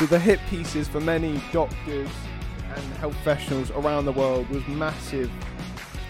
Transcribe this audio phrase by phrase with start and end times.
[0.00, 2.08] So the hit pieces for many doctors
[2.74, 5.30] and health professionals around the world was massive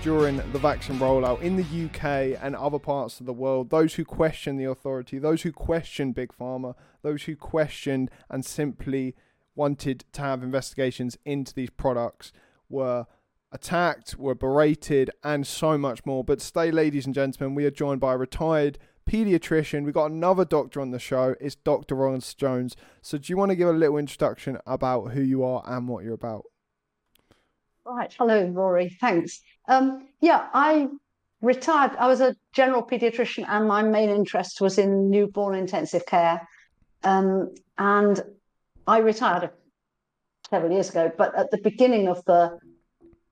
[0.01, 3.71] during the vaccine rollout in the UK and other parts of the world.
[3.71, 9.17] Those who questioned the authority, those who questioned Big Pharma, those who questioned and simply
[9.57, 12.31] wanted to have investigations into these products
[12.69, 13.07] were
[13.51, 16.23] attacked, were berated, and so much more.
[16.23, 18.79] But stay, ladies and gentlemen, we are joined by a retired
[19.11, 19.85] pediatrician.
[19.85, 21.35] We've got another doctor on the show.
[21.41, 21.97] It's Dr.
[21.97, 22.77] Lawrence Jones.
[23.03, 26.05] So, do you want to give a little introduction about who you are and what
[26.05, 26.45] you're about?
[27.85, 28.15] Right.
[28.17, 28.97] Hello, Rory.
[29.01, 29.41] Thanks.
[29.69, 30.89] Um, yeah, I
[31.41, 31.97] retired.
[31.99, 36.47] I was a general pediatrician, and my main interest was in newborn intensive care.
[37.03, 38.23] Um, and
[38.87, 39.51] I retired
[40.51, 41.11] several years ago.
[41.17, 42.59] But at the beginning of the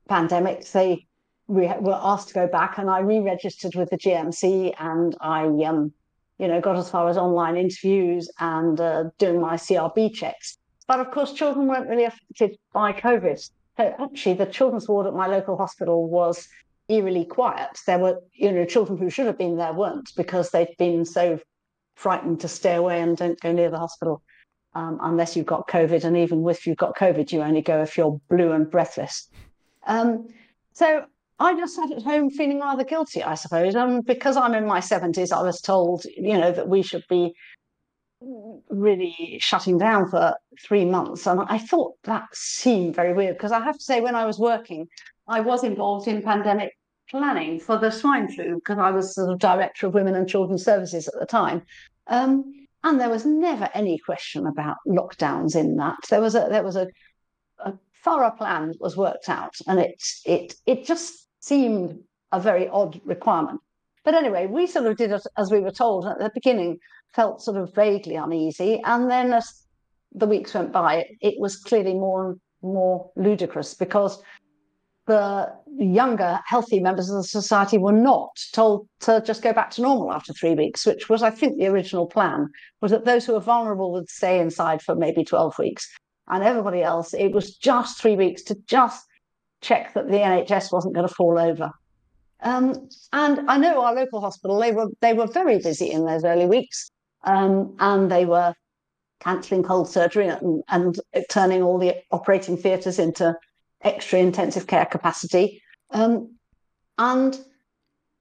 [0.09, 1.07] pandemic, they
[1.49, 5.91] we were asked to go back, and I re-registered with the GMC, and I, um,
[6.37, 10.59] you know, got as far as online interviews and uh, doing my CRB checks.
[10.87, 13.49] But of course, children weren't really affected by COVID.
[13.77, 16.47] So actually, the children's ward at my local hospital was
[16.87, 17.69] eerily quiet.
[17.87, 21.39] There were, you know, children who should have been there weren't because they'd been so
[21.95, 24.21] frightened to stay away and don't go near the hospital
[24.75, 26.03] um, unless you've got COVID.
[26.03, 29.29] And even if you've got COVID, you only go if you're blue and breathless.
[29.87, 30.27] Um,
[30.73, 31.05] so
[31.39, 33.75] I just sat at home feeling rather guilty, I suppose.
[33.75, 37.33] And because I'm in my 70s, I was told, you know, that we should be
[38.69, 41.25] really shutting down for three months.
[41.25, 44.37] And I thought that seemed very weird because I have to say, when I was
[44.37, 44.87] working,
[45.27, 46.73] I was involved in pandemic
[47.09, 50.65] planning for the swine flu because I was sort of director of women and children's
[50.65, 51.61] services at the time.
[52.07, 55.97] Um, and there was never any question about lockdowns in that.
[56.09, 56.87] There was a there was a,
[57.59, 57.73] a
[58.03, 61.99] thorough plan that was worked out, and it it it just seemed
[62.31, 63.59] a very odd requirement.
[64.05, 66.77] But anyway, we sort of did it as we were told at the beginning,
[67.13, 68.81] felt sort of vaguely uneasy.
[68.85, 69.65] And then as
[70.13, 74.21] the weeks went by, it was clearly more and more ludicrous because
[75.07, 79.81] the younger, healthy members of the society were not told to just go back to
[79.81, 82.47] normal after three weeks, which was, I think, the original plan,
[82.79, 85.89] was that those who were vulnerable would stay inside for maybe 12 weeks.
[86.27, 89.03] And everybody else, it was just three weeks to just
[89.61, 91.71] check that the NHS wasn't going to fall over.
[92.41, 96.23] Um, and I know our local hospital, they were they were very busy in those
[96.23, 96.89] early weeks.
[97.23, 98.53] Um, and they were
[99.19, 100.97] cancelling cold surgery and, and
[101.29, 103.35] turning all the operating theatres into
[103.81, 105.61] extra intensive care capacity.
[105.91, 106.35] Um,
[106.97, 107.37] and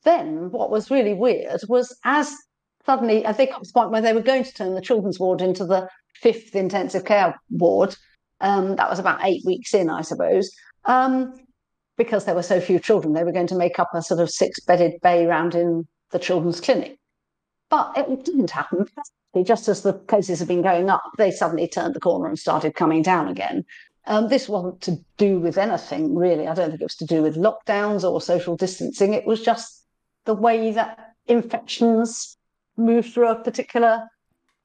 [0.04, 2.34] then what was really weird was as
[2.86, 5.20] suddenly, I think up to the point where they were going to turn the children's
[5.20, 7.94] ward into the fifth intensive care ward,
[8.40, 10.50] um, that was about eight weeks in, I suppose.
[10.88, 11.34] Um,
[11.96, 14.30] because there were so few children, they were going to make up a sort of
[14.30, 16.98] six bedded bay round in the children's clinic.
[17.70, 18.86] But it didn't happen.
[19.44, 22.74] Just as the cases have been going up, they suddenly turned the corner and started
[22.74, 23.64] coming down again.
[24.06, 26.48] Um, this wasn't to do with anything really.
[26.48, 29.12] I don't think it was to do with lockdowns or social distancing.
[29.12, 29.84] It was just
[30.24, 32.38] the way that infections
[32.78, 34.08] move through a particular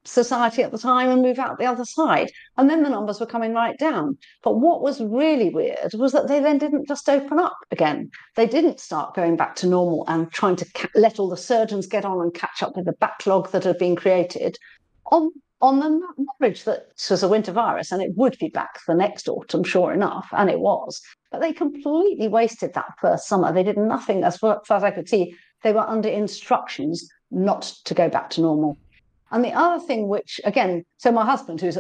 [0.05, 2.31] society at the time and move out the other side.
[2.57, 4.17] And then the numbers were coming right down.
[4.43, 8.11] But what was really weird was that they then didn't just open up again.
[8.35, 11.87] They didn't start going back to normal and trying to ca- let all the surgeons
[11.87, 14.57] get on and catch up with the backlog that had been created
[15.05, 15.31] on
[15.61, 18.93] on the knowledge that this was a winter virus and it would be back the
[18.93, 21.01] next autumn, sure enough, and it was.
[21.31, 23.53] But they completely wasted that first summer.
[23.53, 25.37] They did nothing, as far, as, far as I could see.
[25.63, 28.77] They were under instructions not to go back to normal.
[29.33, 31.71] And the other thing, which again, so my husband, who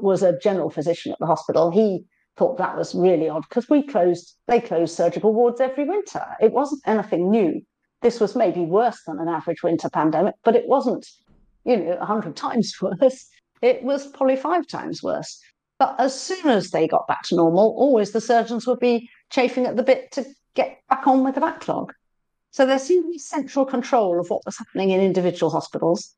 [0.00, 2.02] was a general physician at the hospital, he
[2.38, 6.24] thought that was really odd because we closed, they closed surgical wards every winter.
[6.40, 7.60] It wasn't anything new.
[8.00, 11.06] This was maybe worse than an average winter pandemic, but it wasn't,
[11.64, 13.26] you know, 100 times worse.
[13.60, 15.38] It was probably five times worse.
[15.78, 19.66] But as soon as they got back to normal, always the surgeons would be chafing
[19.66, 21.92] at the bit to get back on with the backlog.
[22.52, 26.14] So there seemed to be central control of what was happening in individual hospitals.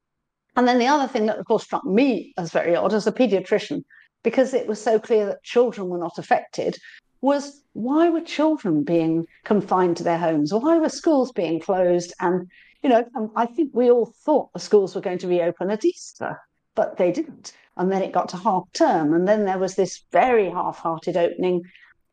[0.57, 3.13] And then the other thing that, of course, struck me as very odd as a
[3.13, 3.85] pediatrician,
[4.23, 6.77] because it was so clear that children were not affected,
[7.21, 10.53] was why were children being confined to their homes?
[10.53, 12.15] Why were schools being closed?
[12.21, 12.49] And,
[12.83, 13.05] you know,
[13.37, 16.41] I think we all thought the schools were going to reopen at Easter,
[16.75, 17.53] but they didn't.
[17.77, 19.13] And then it got to half term.
[19.13, 21.63] And then there was this very half hearted opening.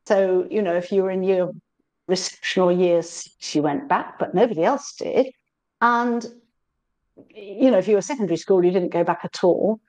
[0.06, 1.54] So, you know, if you were in your
[2.08, 5.28] reception or year six, you went back, but nobody else did.
[5.80, 6.26] And
[7.30, 9.80] you know, if you were secondary school, you didn't go back at all.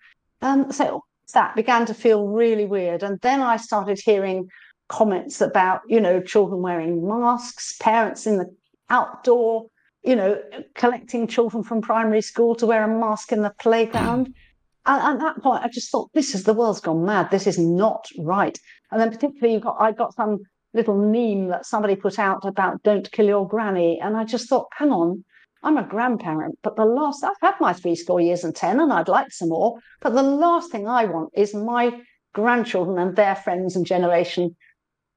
[0.42, 3.02] Um, so that began to feel really weird.
[3.02, 4.48] And then I started hearing
[4.88, 8.54] comments about, you know, children wearing masks, parents in the
[8.90, 9.66] outdoor,
[10.02, 10.40] you know,
[10.74, 14.34] collecting children from primary school to wear a mask in the playground.
[14.86, 17.30] And at that point, I just thought, this is the world's gone mad.
[17.30, 18.58] This is not right.
[18.90, 20.40] And then particularly, you got I got some
[20.74, 24.68] little meme that somebody put out about don't kill your granny, and I just thought,
[24.76, 25.24] hang on,
[25.64, 28.92] I'm a grandparent, but the last I've had my three score years and ten, and
[28.92, 29.80] I'd like some more.
[30.00, 32.00] But the last thing I want is my
[32.34, 34.54] grandchildren and their friends and generation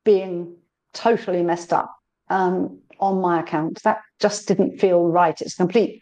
[0.05, 0.55] being
[0.93, 1.93] totally messed up
[2.29, 3.83] um, on my account.
[3.83, 5.39] That just didn't feel right.
[5.41, 6.01] It's complete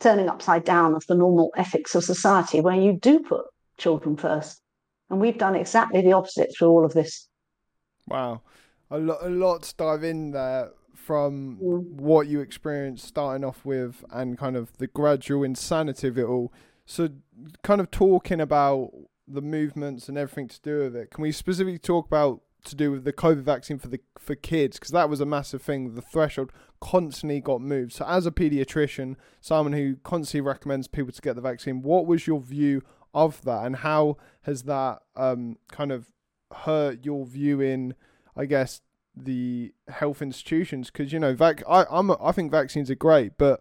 [0.00, 3.46] turning upside down of the normal ethics of society where you do put
[3.78, 4.60] children first.
[5.08, 7.28] And we've done exactly the opposite through all of this.
[8.08, 8.42] Wow.
[8.90, 10.70] A, lo- a lot to dive in there
[11.04, 16.24] from what you experienced starting off with and kind of the gradual insanity of it
[16.24, 16.52] all.
[16.86, 17.10] So,
[17.62, 18.90] kind of talking about
[19.26, 22.90] the movements and everything to do with it, can we specifically talk about to do
[22.90, 25.94] with the COVID vaccine for the for kids because that was a massive thing.
[25.94, 27.92] The threshold constantly got moved.
[27.92, 32.26] So, as a pediatrician, someone who constantly recommends people to get the vaccine, what was
[32.26, 36.10] your view of that, and how has that um, kind of
[36.52, 37.94] hurt your view in,
[38.36, 38.80] I guess,
[39.16, 40.90] the health institutions?
[40.90, 43.60] Because you know, vac- I I'm I think vaccines are great, but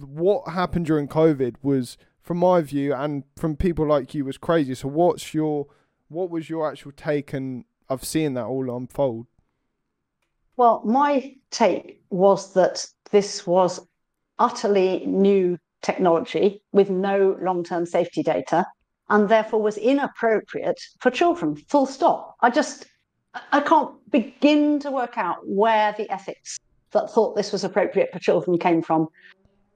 [0.00, 4.74] what happened during COVID was, from my view and from people like you, was crazy.
[4.74, 5.66] So, what's your
[6.08, 9.26] what was your actual take and of seeing that all unfold?
[10.56, 13.80] Well, my take was that this was
[14.38, 18.66] utterly new technology with no long term safety data
[19.10, 22.36] and therefore was inappropriate for children, full stop.
[22.40, 22.86] I just,
[23.52, 26.58] I can't begin to work out where the ethics
[26.92, 29.08] that thought this was appropriate for children came from.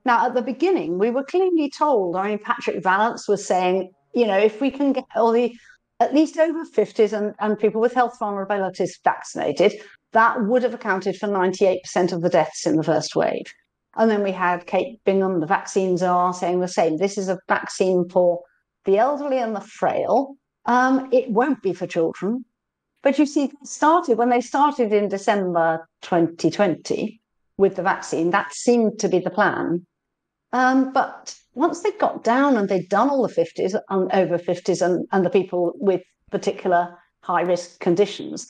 [0.04, 4.26] Now, at the beginning, we were clearly told, I mean, Patrick Vallance was saying, you
[4.26, 5.54] know, if we can get all the
[6.00, 9.74] at least over 50s and, and people with health vulnerabilities vaccinated,
[10.12, 13.44] that would have accounted for 98% of the deaths in the first wave.
[13.96, 16.98] And then we had Kate Bingham, the vaccines are saying the same.
[16.98, 18.40] This is a vaccine for
[18.84, 20.36] the elderly and the frail.
[20.66, 22.44] Um, it won't be for children.
[23.02, 27.20] But you see, started when they started in December 2020
[27.56, 29.86] with the vaccine, that seemed to be the plan.
[30.52, 34.84] Um, but once they got down and they'd done all the 50s and over 50s
[34.84, 38.48] and, and the people with particular high risk conditions,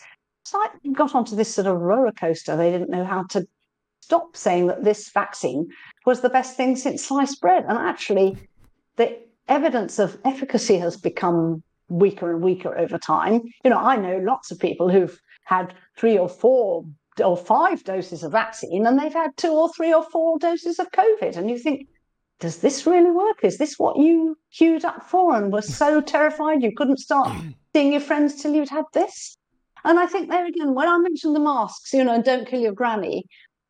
[0.55, 2.57] like they got onto this sort of roller coaster.
[2.57, 3.47] They didn't know how to
[4.01, 5.69] stop saying that this vaccine
[6.07, 7.65] was the best thing since sliced bread.
[7.69, 8.39] And actually,
[8.97, 9.19] the
[9.49, 13.43] evidence of efficacy has become weaker and weaker over time.
[13.65, 16.85] You know, I know lots of people who've had three or four
[17.25, 20.91] or five doses of vaccine and they've had two or three or four doses of
[20.93, 21.37] COVID.
[21.37, 21.89] And you think,
[22.41, 23.43] does this really work?
[23.43, 27.37] Is this what you queued up for and were so terrified you couldn't start
[27.75, 29.37] seeing your friends till you'd had this?
[29.85, 32.61] And I think there again, when I mentioned the masks, you know, and don't kill
[32.61, 33.25] your granny,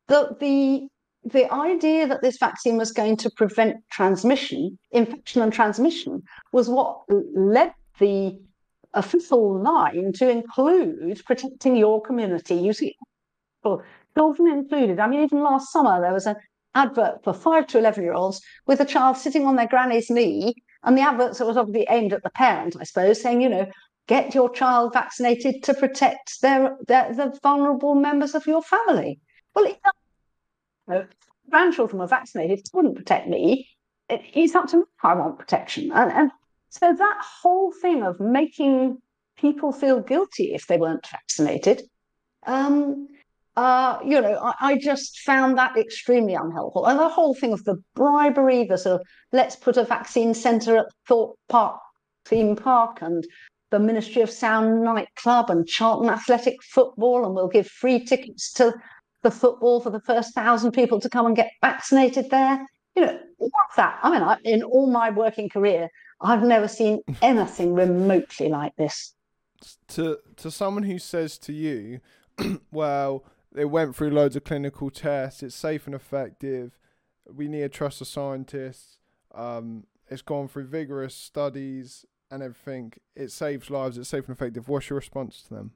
[0.07, 0.87] the the
[1.23, 7.01] the idea that this vaccine was going to prevent transmission, infection and transmission, was what
[7.09, 8.39] led the
[8.93, 12.55] official line to include protecting your community.
[12.55, 12.95] You see,
[14.17, 14.99] children included.
[14.99, 16.35] I mean, even last summer there was an
[16.75, 20.53] advert for five to 11 year olds with a child sitting on their granny's knee.
[20.83, 23.67] And the advert was obviously aimed at the parent, I suppose, saying, you know,
[24.07, 29.19] get your child vaccinated to protect their, their the vulnerable members of your family.
[29.53, 29.77] Well, it,
[30.87, 31.05] you know,
[31.49, 33.67] grandchildren were vaccinated, it wouldn't protect me.
[34.09, 35.91] It, it's up to me I want protection.
[35.91, 36.31] And, and
[36.69, 38.97] so that whole thing of making
[39.37, 41.81] people feel guilty if they weren't vaccinated
[42.45, 43.07] um,
[43.59, 46.85] uh, you know, I, I, just found that extremely unhelpful.
[46.85, 50.77] And the whole thing of the bribery, the sort of let's put a vaccine centre
[50.77, 51.81] at Thorpe Park
[52.25, 53.25] theme park and
[53.71, 58.73] the Ministry of Sound nightclub and Charlton Athletic football, and we'll give free tickets to
[59.23, 62.65] the football for the first thousand people to come and get vaccinated there.
[62.95, 63.99] You know, what's that?
[64.01, 65.89] I mean, I, in all my working career,
[66.21, 69.13] I've never seen anything remotely like this.
[69.89, 71.99] To to someone who says to you,
[72.71, 75.43] well, it went through loads of clinical tests.
[75.43, 76.77] It's safe and effective.
[77.31, 78.97] We need to trust the scientists.
[79.33, 82.93] Um, it's gone through vigorous studies and everything.
[83.15, 83.97] It saves lives.
[83.97, 84.69] It's safe and effective.
[84.69, 85.71] What's your response to them?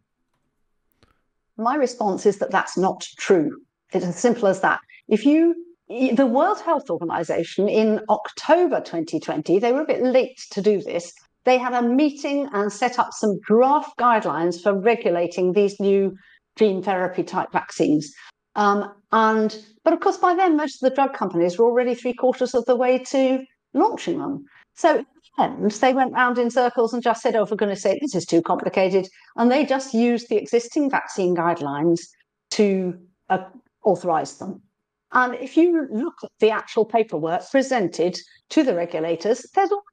[1.58, 3.62] My response is that that's not true.
[3.92, 4.80] It's as simple as that.
[5.08, 5.56] If you,
[5.90, 11.14] the World Health Organization in October 2020, they were a bit late to do this.
[11.46, 16.16] They had a meeting and set up some draft guidelines for regulating these new
[16.56, 18.14] gene therapy type vaccines.
[18.56, 22.14] Um, and but of course, by then most of the drug companies were already three
[22.14, 24.46] quarters of the way to launching them.
[24.76, 25.06] So in
[25.38, 28.16] the end, they went round in circles and just said, "Oh, for goodness' sake, this
[28.16, 32.00] is too complicated," and they just used the existing vaccine guidelines
[32.52, 32.98] to
[33.30, 33.44] uh,
[33.84, 34.62] authorize them.
[35.14, 38.18] And if you look at the actual paperwork presented
[38.50, 39.84] to the regulators, there's all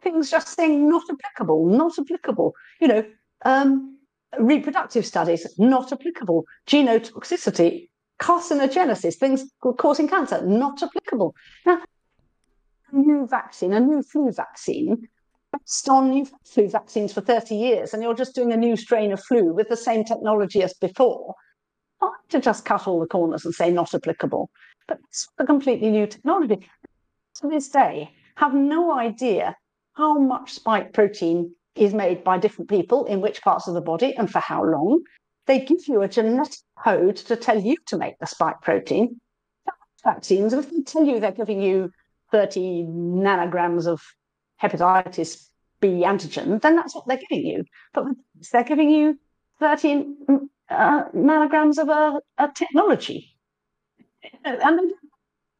[0.00, 2.54] things just saying not applicable, not applicable.
[2.80, 3.04] You know,
[3.44, 3.98] um,
[4.38, 6.44] reproductive studies, not applicable.
[6.68, 7.88] Genotoxicity,
[8.20, 9.44] carcinogenesis, things
[9.78, 11.34] causing cancer, not applicable.
[11.66, 11.82] Now,
[12.92, 15.08] a new vaccine, a new flu vaccine,
[15.52, 19.12] based on had flu vaccines for 30 years and you're just doing a new strain
[19.12, 21.34] of flu with the same technology as before,
[22.04, 24.50] hard to just cut all the corners and say not applicable.
[24.86, 26.68] But it's a completely new technology.
[27.40, 29.56] To this day, have no idea
[29.94, 34.14] how much spike protein is made by different people in which parts of the body
[34.16, 35.02] and for how long.
[35.46, 39.20] They give you a genetic code to tell you to make the spike protein.
[40.02, 41.90] Vaccines, if they tell you they're giving you
[42.30, 44.00] 30 nanograms of
[44.62, 45.48] hepatitis
[45.80, 47.64] B antigen, then that's what they're giving you.
[47.92, 48.06] But
[48.52, 49.18] they're giving you
[49.60, 53.36] 13 uh, nanograms of a, a, technology.
[54.44, 54.92] And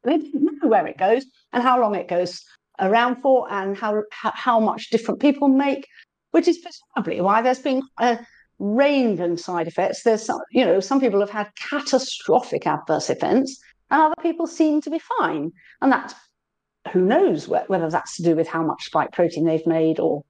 [0.03, 2.43] they don't know where it goes and how long it goes
[2.81, 5.87] around for and how, how much different people make,
[6.33, 8.19] which is presumably why there's been a
[8.59, 10.03] range of side effects.
[10.03, 13.61] There's some, you know, some people have had catastrophic adverse events
[13.91, 15.53] and other people seem to be fine.
[15.81, 16.15] And that's
[16.93, 20.25] who knows whether that's to do with how much spike protein they've made or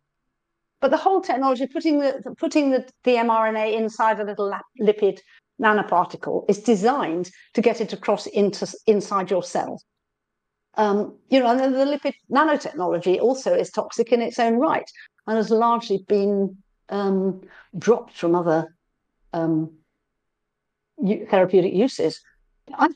[0.84, 5.18] but the whole technology putting the putting the, the mrna inside a little lipid
[5.58, 9.80] nanoparticle is designed to get it across into inside your cell.
[10.74, 14.84] Um, you know and then the lipid nanotechnology also is toxic in its own right
[15.26, 16.54] and has largely been
[16.90, 17.40] um,
[17.78, 18.76] dropped from other
[19.32, 19.72] um,
[21.30, 22.20] therapeutic uses.
[22.74, 22.88] I,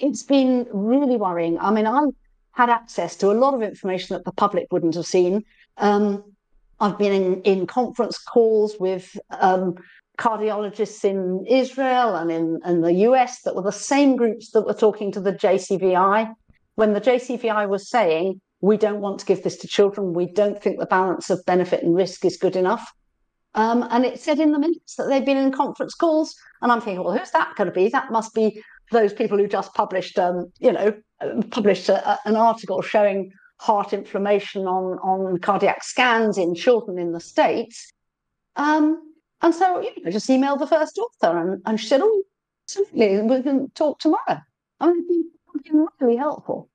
[0.00, 1.60] it's been really worrying.
[1.60, 2.10] I mean i'm
[2.50, 5.44] had access to a lot of information that the public wouldn't have seen.
[5.76, 6.35] Um,
[6.80, 9.74] I've been in, in conference calls with um,
[10.18, 14.74] cardiologists in Israel and in, in the US that were the same groups that were
[14.74, 16.32] talking to the JCVI
[16.74, 20.12] when the JCVI was saying, we don't want to give this to children.
[20.12, 22.90] We don't think the balance of benefit and risk is good enough.
[23.54, 26.34] Um, and it said in the minutes that they'd been in conference calls.
[26.60, 27.88] And I'm thinking, well, who's that going to be?
[27.88, 30.94] That must be those people who just published, um, you know,
[31.50, 37.12] published a, a, an article showing heart inflammation on, on cardiac scans in children in
[37.12, 37.92] the States.
[38.56, 42.00] Um, and so you know, I just emailed the first author and, and she said,
[42.02, 42.22] Oh,
[42.64, 44.40] absolutely, we can talk tomorrow.
[44.80, 46.68] I mean, it's been really helpful.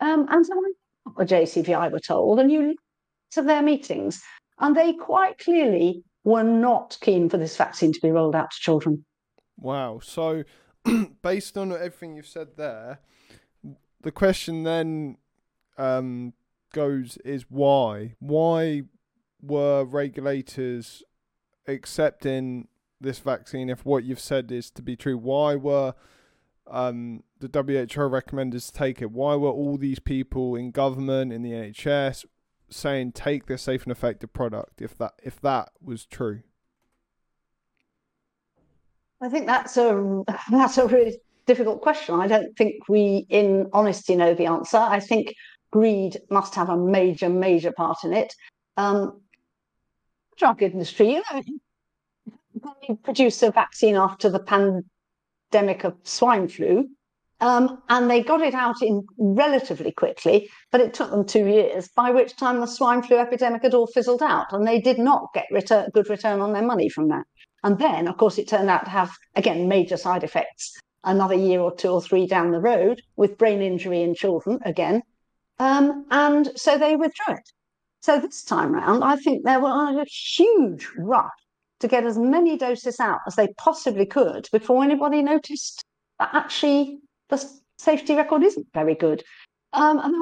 [0.00, 0.72] Um, and so I,
[1.18, 2.76] the JCVI were told, and you
[3.32, 4.22] to their meetings,
[4.58, 8.56] and they quite clearly were not keen for this vaccine to be rolled out to
[8.58, 9.04] children.
[9.56, 10.00] Wow.
[10.02, 10.44] So,
[11.22, 13.00] based on everything you've said there,
[14.00, 15.16] the question then
[15.80, 16.34] um,
[16.72, 18.14] goes is why?
[18.18, 18.82] Why
[19.42, 21.02] were regulators
[21.66, 22.68] accepting
[23.00, 25.16] this vaccine if what you've said is to be true?
[25.16, 25.94] Why were
[26.66, 29.10] um, the WHO recommenders to take it?
[29.10, 32.26] Why were all these people in government, in the NHS,
[32.68, 36.42] saying take this safe and effective product if that if that was true?
[39.22, 42.14] I think that's a that's a really difficult question.
[42.14, 44.76] I don't think we, in honesty, know the answer.
[44.76, 45.34] I think
[45.70, 48.34] greed must have a major, major part in it.
[48.76, 49.20] Um,
[50.36, 51.42] drug industry, you know,
[52.52, 54.40] when they produced a vaccine after the
[55.52, 56.88] pandemic of swine flu,
[57.40, 61.88] um, and they got it out in relatively quickly, but it took them two years,
[61.88, 65.28] by which time the swine flu epidemic had all fizzled out, and they did not
[65.32, 67.24] get return, good return on their money from that.
[67.62, 71.60] And then, of course, it turned out to have, again, major side effects another year
[71.60, 75.02] or two or three down the road with brain injury in children again.
[75.60, 77.48] Um, and so they withdrew it.
[78.00, 81.30] So this time round, I think there was a huge rush
[81.80, 85.84] to get as many doses out as they possibly could before anybody noticed
[86.18, 86.98] that actually
[87.28, 87.44] the
[87.78, 89.22] safety record isn't very good.
[89.74, 90.14] Um, and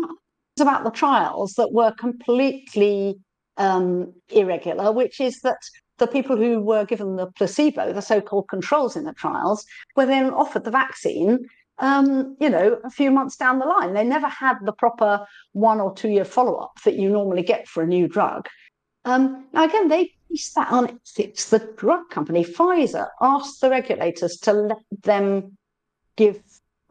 [0.59, 3.17] was about the trials that were completely
[3.57, 5.59] um, irregular, which is that
[5.99, 9.65] the people who were given the placebo, the so-called controls in the trials,
[9.97, 11.47] were then offered the vaccine.
[11.81, 15.81] Um, you know, a few months down the line, they never had the proper one
[15.81, 18.49] or two year follow up that you normally get for a new drug.
[19.05, 21.51] Um, now, again, they based that on ethics.
[21.51, 25.57] The drug company, Pfizer, asked the regulators to let them
[26.17, 26.43] give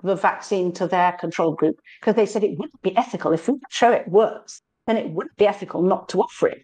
[0.04, 3.56] the vaccine to their control group because they said it wouldn't be ethical if we
[3.70, 6.62] show it works, then it wouldn't be ethical not to offer it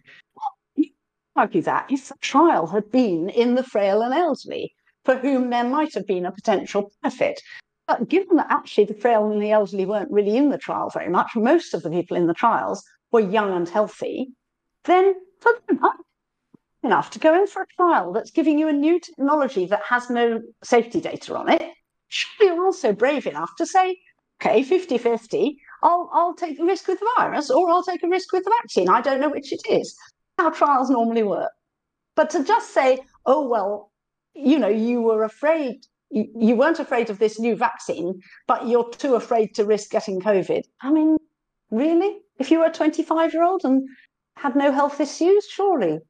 [1.36, 5.64] argue that if the trial had been in the frail and elderly, for whom there
[5.64, 7.40] might have been a potential benefit.
[7.86, 11.10] But given that actually the frail and the elderly weren't really in the trial very
[11.10, 14.32] much, most of the people in the trials were young and healthy,
[14.84, 15.80] then for them,
[16.82, 20.08] enough to go in for a trial that's giving you a new technology that has
[20.10, 21.62] no safety data on it,
[22.08, 23.98] should you're also brave enough to say,
[24.40, 28.08] okay, 50 50, I'll I'll take the risk with the virus or I'll take a
[28.08, 28.88] risk with the vaccine.
[28.88, 29.96] I don't know which it is.
[30.38, 31.50] How trials normally work.
[32.16, 33.90] But to just say, oh well,
[34.34, 39.14] you know, you were afraid you, weren't afraid of this new vaccine, but you're too
[39.14, 40.62] afraid to risk getting COVID.
[40.80, 41.16] I mean,
[41.70, 42.18] really?
[42.38, 43.88] If you were a 25 year old and
[44.36, 46.00] had no health issues, surely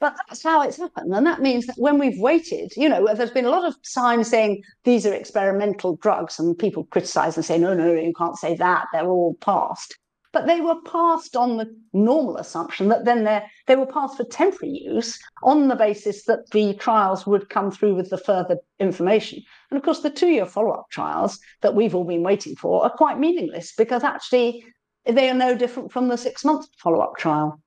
[0.00, 1.14] but that's how it's happened.
[1.14, 4.28] And that means that when we've waited, you know, there's been a lot of signs
[4.28, 8.56] saying these are experimental drugs, and people criticize and say, no, no, you can't say
[8.56, 8.86] that.
[8.92, 9.98] They're all passed.
[10.32, 13.24] But they were passed on the normal assumption that then
[13.66, 17.96] they were passed for temporary use on the basis that the trials would come through
[17.96, 19.42] with the further information.
[19.70, 22.84] And of course, the two year follow up trials that we've all been waiting for
[22.84, 24.64] are quite meaningless because actually
[25.04, 27.60] they are no different from the six month follow up trial.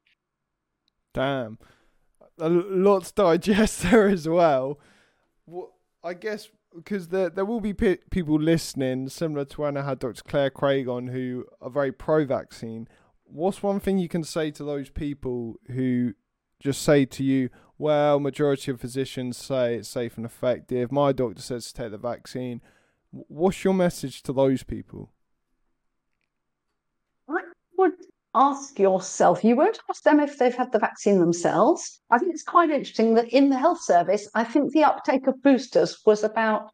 [1.13, 1.58] Damn
[2.39, 4.79] a lot to digest there as well.
[6.03, 10.00] I guess because there there will be pe- people listening, similar to when I had
[10.00, 10.24] Dr.
[10.24, 12.88] Claire Craig on, who are very pro-vaccine.
[13.24, 16.13] What's one thing you can say to those people who
[16.60, 20.92] just say to you, "Well, majority of physicians say it's safe and effective.
[20.92, 22.62] My doctor says to take the vaccine."
[23.12, 25.12] What's your message to those people?
[27.30, 27.42] I
[27.77, 27.94] would
[28.36, 32.02] ask yourself, you won't ask them if they've had the vaccine themselves.
[32.10, 35.42] I think it's quite interesting that in the health service, I think the uptake of
[35.44, 36.72] boosters was about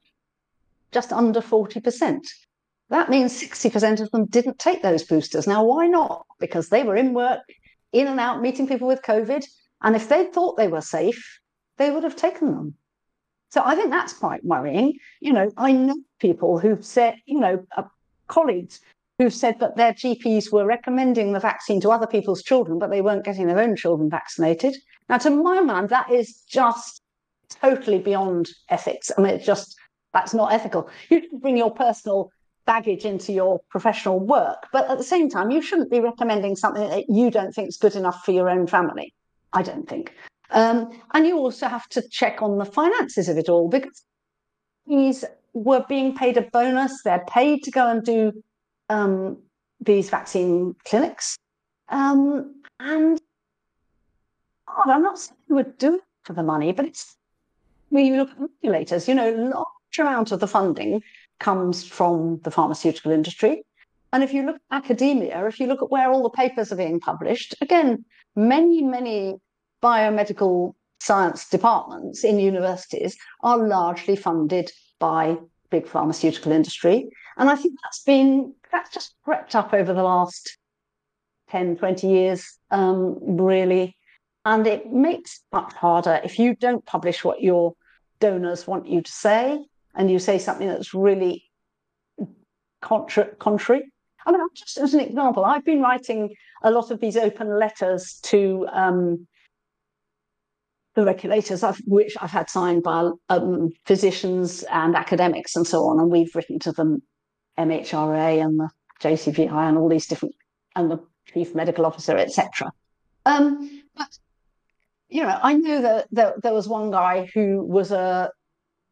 [0.91, 2.19] just under 40%.
[2.89, 5.47] That means 60% of them didn't take those boosters.
[5.47, 6.25] Now, why not?
[6.39, 7.41] Because they were in work,
[7.91, 9.45] in and out, meeting people with COVID.
[9.81, 11.39] And if they thought they were safe,
[11.77, 12.75] they would have taken them.
[13.51, 14.97] So I think that's quite worrying.
[15.19, 17.83] You know, I know people who've said, you know, uh,
[18.27, 18.79] colleagues
[19.19, 23.01] who said that their GPs were recommending the vaccine to other people's children, but they
[23.01, 24.75] weren't getting their own children vaccinated.
[25.09, 27.01] Now, to my mind, that is just
[27.49, 29.11] totally beyond ethics.
[29.15, 29.75] I mean, it's just
[30.13, 30.89] that's not ethical.
[31.09, 32.31] You can bring your personal
[32.65, 36.89] baggage into your professional work, but at the same time, you shouldn't be recommending something
[36.89, 39.13] that you don't think is good enough for your own family.
[39.51, 40.13] I don't think.
[40.51, 44.03] Um, and you also have to check on the finances of it all because
[44.87, 47.01] these were being paid a bonus.
[47.03, 48.31] They're paid to go and do
[48.89, 49.37] um,
[49.79, 51.37] these vaccine clinics.
[51.89, 53.19] Um, and
[54.67, 57.15] God, I'm not saying we would do it for the money, but it's
[57.89, 61.01] when you look at regulators, you know, large amount of the funding
[61.39, 63.63] comes from the pharmaceutical industry.
[64.11, 66.77] And if you look at academia, if you look at where all the papers are
[66.77, 69.35] being published, again, many, many
[69.81, 75.37] biomedical science departments in universities are largely funded by
[75.69, 77.09] big pharmaceutical industry.
[77.39, 80.57] And I think that's been that's just crept up over the last
[81.49, 83.95] 10, 20 years, um, really.
[84.45, 87.73] And it makes much harder if you don't publish what your
[88.19, 89.57] donors want you to say
[89.95, 91.45] and you say something that's really
[92.81, 93.89] contra- contrary.
[94.25, 98.19] I mean, just as an example, I've been writing a lot of these open letters
[98.23, 99.27] to um,
[100.95, 106.11] the regulators, which I've had signed by um, physicians and academics and so on, and
[106.11, 107.01] we've written to them
[107.59, 108.69] MHRA and the
[109.01, 110.35] JCVI and all these different,
[110.75, 110.99] and the
[111.33, 112.71] chief medical officer, etc.
[113.25, 114.17] Um, but
[115.09, 118.31] you know, I knew that there, there was one guy who was a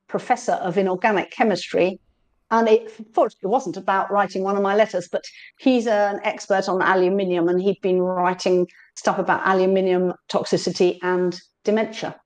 [0.07, 1.99] professor of inorganic chemistry,
[2.49, 5.23] and it fortunately wasn't about writing one of my letters, but
[5.59, 12.19] he's an expert on aluminium, and he'd been writing stuff about aluminium toxicity and dementia.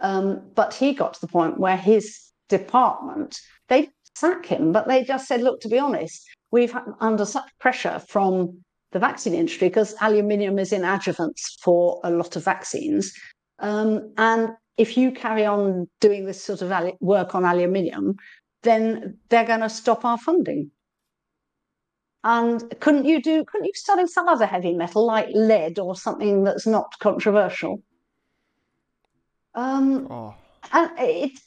[0.00, 4.72] Um, but he got to the point where his department they sack him.
[4.72, 8.98] But they just said, look, to be honest, we've had under such pressure from the
[8.98, 13.12] vaccine industry because aluminium is in adjuvants for a lot of vaccines.
[13.58, 18.16] Um, and if you carry on doing this sort of work on aluminium,
[18.62, 20.70] then they're going to stop our funding.
[22.24, 23.44] And couldn't you do?
[23.44, 27.82] Couldn't you study some other heavy metal like lead or something that's not controversial?
[29.54, 30.34] Um, oh.
[30.72, 31.38] And it,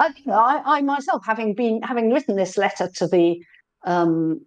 [0.00, 3.40] I, you know, I, I, myself, having been having written this letter to the
[3.84, 4.40] um,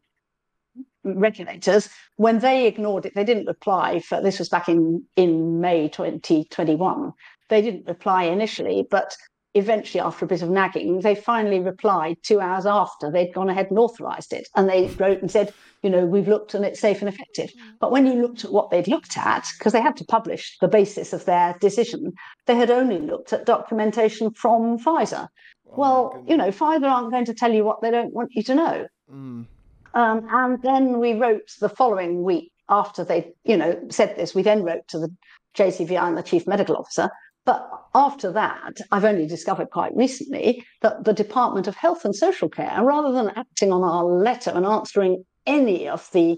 [1.03, 3.99] regulators, when they ignored it, they didn't reply.
[3.99, 7.13] For this was back in in May 2021.
[7.49, 9.15] They didn't reply initially, but
[9.53, 13.67] eventually, after a bit of nagging, they finally replied two hours after they'd gone ahead
[13.69, 17.01] and authorised it, and they wrote and said, you know, we've looked and it's safe
[17.01, 17.49] and effective.
[17.49, 17.79] Mm.
[17.79, 20.67] But when you looked at what they'd looked at, because they had to publish the
[20.67, 22.13] basis of their decision,
[22.45, 25.27] they had only looked at documentation from Pfizer.
[25.67, 28.43] Oh, well, you know, Pfizer aren't going to tell you what they don't want you
[28.43, 28.87] to know.
[29.11, 29.45] Mm.
[29.93, 34.33] Um, and then we wrote the following week after they, you know, said this.
[34.33, 35.13] We then wrote to the
[35.55, 37.09] JCVI and the chief medical officer,
[37.45, 42.49] But after that, I've only discovered quite recently that the Department of Health and Social
[42.49, 46.37] Care, rather than acting on our letter and answering any of the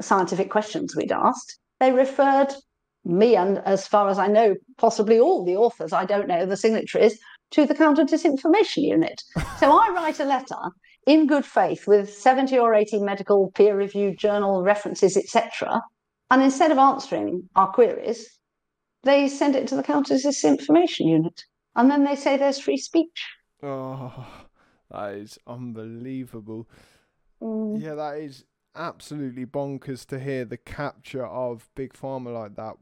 [0.00, 2.54] scientific questions we'd asked, they referred
[3.04, 6.56] me and, as far as I know, possibly all the authors, I don't know the
[6.56, 7.18] signatories,
[7.50, 9.22] to the Counter Disinformation Unit.
[9.58, 10.56] so I write a letter
[11.06, 15.82] in good faith with 70 or 80 medical peer reviewed journal references, etc.
[16.30, 18.38] And instead of answering our queries,
[19.02, 21.44] they send it to the Counter Disinformation Unit.
[21.74, 23.26] And then they say there's free speech.
[23.62, 24.26] Oh,
[24.90, 26.68] that is unbelievable.
[27.42, 27.82] Mm.
[27.82, 32.74] Yeah, that is absolutely bonkers to hear the capture of big pharma like that.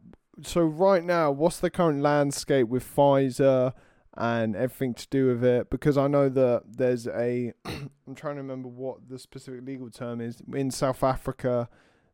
[0.42, 3.72] So right now, what's the current landscape with Pfizer
[4.16, 5.70] and everything to do with it?
[5.70, 10.20] Because I know that there's a I'm trying to remember what the specific legal term
[10.20, 11.68] is in South Africa.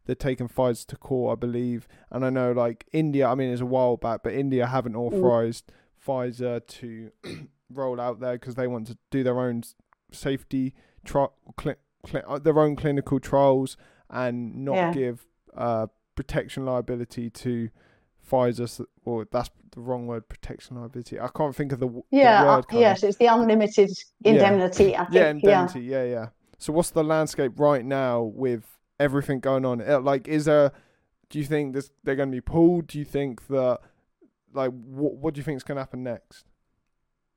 [0.07, 3.27] They're taking Pfizer to court, I believe, and I know like India.
[3.29, 5.71] I mean, it's a while back, but India haven't authorized
[6.05, 7.11] Pfizer to
[7.73, 9.62] roll out there because they want to do their own
[10.12, 13.77] safety trial, cl- cl- uh, their own clinical trials,
[14.09, 14.92] and not Yeah.
[14.92, 17.71] give uh, protection liability to
[18.31, 18.85] Pfizer.
[19.05, 21.19] Or that's the wrong word, protection liability.
[21.21, 22.64] I can't think of the, the Yeah, uh, word.
[22.71, 23.90] of- yes, it's the unlimited
[24.25, 25.14] indemnity, I think.
[25.14, 25.81] yeah, indemnity.
[25.81, 26.27] Yeah, yeah.
[26.59, 29.81] So what's the landscape right now with everything going on?
[29.87, 30.73] Uh, Like, is there?
[31.29, 32.89] Do you think this they're going to be pulled?
[32.89, 33.81] Do you think that?
[34.53, 36.47] Like, what what do you think is going to happen next?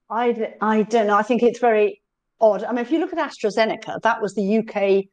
[0.09, 1.15] I I don't know.
[1.15, 2.01] I think it's very
[2.41, 2.63] odd.
[2.63, 5.05] I mean, if you look at AstraZeneca, that was the UK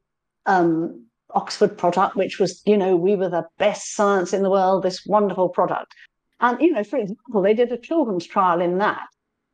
[0.47, 4.83] um, Oxford product, which was, you know, we were the best science in the world,
[4.83, 5.93] this wonderful product.
[6.41, 9.07] And, you know, for example, they did a children's trial in that.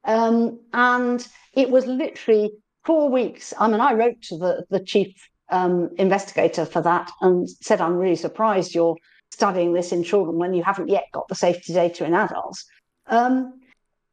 [0.04, 2.52] Um, and it was literally
[2.84, 3.54] four weeks.
[3.58, 5.14] I mean, I wrote to the, the chief
[5.52, 8.96] um, investigator for that and said, I'm really surprised you're
[9.30, 12.64] studying this in children when you haven't yet got the safety data in adults.
[13.06, 13.60] Um,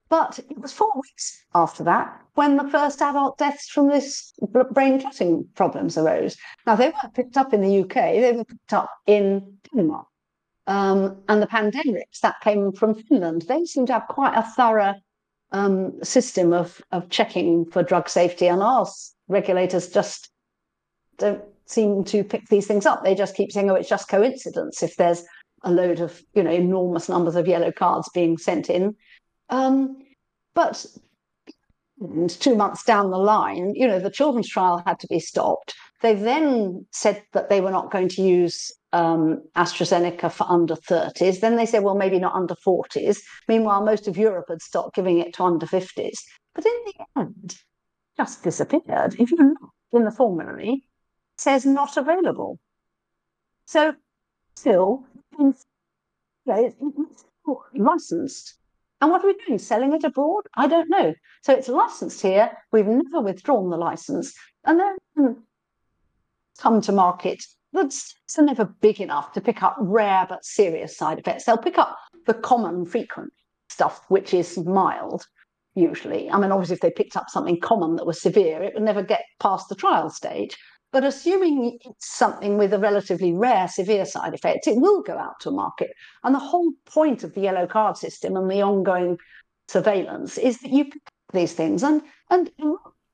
[0.09, 4.33] but it was four weeks after that when the first adult deaths from this
[4.71, 6.35] brain clotting problems arose.
[6.65, 10.07] Now, they weren't picked up in the UK, they were picked up in Denmark.
[10.67, 14.95] Um, and the pandemics that came from Finland, they seem to have quite a thorough
[15.51, 18.87] um, system of, of checking for drug safety, and our
[19.27, 20.29] regulators just
[21.19, 23.03] don't seem to pick these things up.
[23.03, 25.23] They just keep saying, oh, it's just coincidence if there's
[25.63, 28.95] a load of, you know, enormous numbers of yellow cards being sent in.
[29.49, 29.97] Um,
[30.55, 30.85] but
[32.39, 35.75] two months down the line, you know, the children's trial had to be stopped.
[36.01, 41.41] They then said that they were not going to use um, AstraZeneca for under 30s.
[41.41, 43.17] Then they said, well, maybe not under 40s.
[43.47, 46.17] Meanwhile, most of Europe had stopped giving it to under 50s.
[46.55, 47.55] But in the end,
[48.17, 49.15] just disappeared.
[49.19, 50.83] If you look in the formulary,
[51.39, 52.59] says not available.
[53.65, 53.95] So
[54.55, 55.05] still,
[57.73, 58.55] licensed.
[59.01, 59.59] And what are we doing?
[59.59, 60.43] Selling it abroad?
[60.55, 61.13] I don't know.
[61.43, 62.51] So it's licensed here.
[62.71, 64.33] We've never withdrawn the license.
[64.65, 65.37] And then
[66.59, 71.19] come to market that's are never big enough to pick up rare but serious side
[71.19, 71.45] effects.
[71.45, 73.31] They'll pick up the common, frequent
[73.69, 75.25] stuff, which is mild,
[75.75, 76.29] usually.
[76.29, 79.03] I mean, obviously, if they picked up something common that was severe, it would never
[79.03, 80.57] get past the trial stage.
[80.91, 85.39] But assuming it's something with a relatively rare, severe side effect, it will go out
[85.41, 85.91] to market.
[86.23, 89.17] And the whole point of the yellow card system and the ongoing
[89.67, 92.49] surveillance is that you pick these things, and and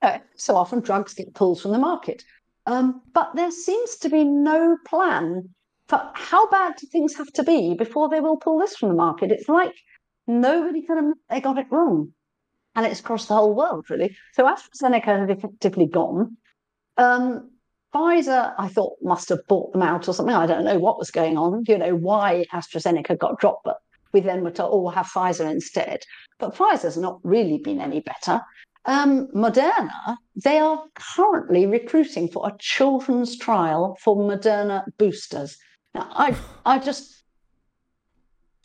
[0.01, 2.23] uh, so often drugs get pulled from the market.
[2.65, 5.49] Um, but there seems to be no plan
[5.87, 8.95] for how bad do things have to be before they will pull this from the
[8.95, 9.31] market.
[9.31, 9.73] It's like
[10.27, 12.13] nobody can admit they got it wrong,
[12.73, 14.15] and it's across the whole world really.
[14.33, 16.37] So AstraZeneca had effectively gone.
[16.97, 17.51] Um,
[17.95, 20.35] Pfizer, I thought, must have bought them out or something.
[20.35, 23.77] I don't know what was going on, you know, why AstraZeneca got dropped, but
[24.11, 26.03] we then were told, oh, we'll have Pfizer instead.
[26.37, 28.41] But Pfizer's not really been any better.
[28.83, 30.83] Um, Moderna, they are
[31.15, 35.57] currently recruiting for a children's trial for Moderna boosters.
[35.93, 37.23] Now, I, I just,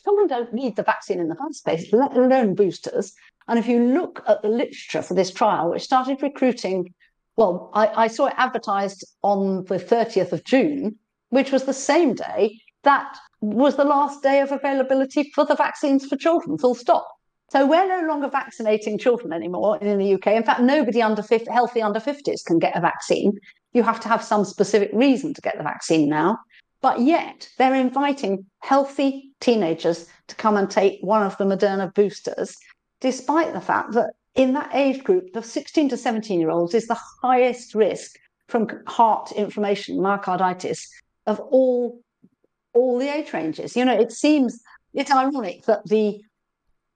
[0.02, 3.14] children don't need the vaccine in the first place, let alone boosters.
[3.46, 6.92] And if you look at the literature for this trial, which started recruiting
[7.36, 10.96] well, I, I, saw it advertised on the 30th of June,
[11.30, 16.06] which was the same day that was the last day of availability for the vaccines
[16.06, 17.06] for children, full stop.
[17.50, 20.28] So we're no longer vaccinating children anymore in the UK.
[20.28, 23.38] In fact, nobody under 50, healthy under 50s can get a vaccine.
[23.72, 26.38] You have to have some specific reason to get the vaccine now.
[26.80, 32.56] But yet they're inviting healthy teenagers to come and take one of the Moderna boosters,
[33.00, 36.86] despite the fact that in that age group, the 16 to 17 year olds is
[36.86, 40.86] the highest risk from heart inflammation, myocarditis,
[41.26, 42.00] of all
[42.72, 43.76] all the age ranges.
[43.76, 44.58] You know, it seems
[44.94, 46.22] it's ironic that the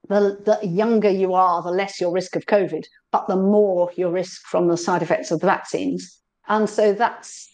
[0.08, 4.10] the, the younger you are, the less your risk of COVID, but the more your
[4.10, 6.18] risk from the side effects of the vaccines.
[6.48, 7.53] And so that's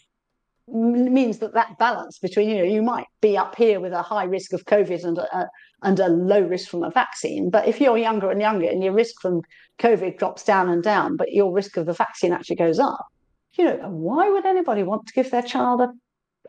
[0.73, 4.23] means that that balance between you know you might be up here with a high
[4.23, 5.47] risk of COVID and a,
[5.83, 8.93] and a low risk from a vaccine, but if you're younger and younger and your
[8.93, 9.41] risk from
[9.79, 13.05] COVID drops down and down, but your risk of the vaccine actually goes up,
[13.53, 15.89] you know why would anybody want to give their child a,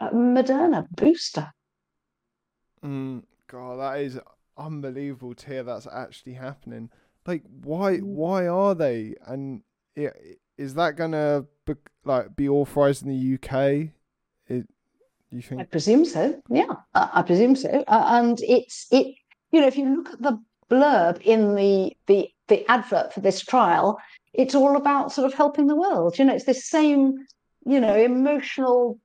[0.04, 1.50] a Moderna booster?
[2.84, 4.18] Mm, God, that is
[4.56, 6.90] unbelievable to hear that's actually happening.
[7.26, 7.98] Like, why?
[7.98, 8.02] Mm.
[8.02, 9.14] Why are they?
[9.26, 9.62] And
[10.56, 13.90] is that gonna be, like be authorized in the UK?
[14.52, 14.66] It,
[15.30, 15.60] you think?
[15.60, 16.40] I presume so.
[16.48, 17.84] Yeah, I, I presume so.
[17.88, 19.14] Uh, and it's it.
[19.50, 20.38] You know, if you look at the
[20.70, 23.98] blurb in the the the advert for this trial,
[24.32, 26.18] it's all about sort of helping the world.
[26.18, 27.14] You know, it's this same
[27.64, 28.98] you know emotional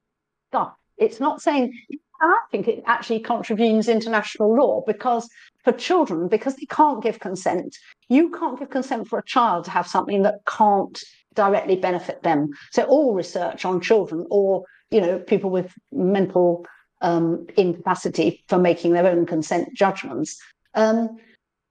[0.50, 0.74] stuff.
[0.98, 1.74] It's not saying.
[2.20, 5.30] I think it actually contravenes international law because
[5.64, 7.78] for children, because they can't give consent,
[8.10, 11.00] you can't give consent for a child to have something that can't
[11.36, 12.50] directly benefit them.
[12.72, 16.66] So all research on children or you know people with mental
[17.02, 20.40] um, incapacity for making their own consent judgments
[20.74, 21.18] um,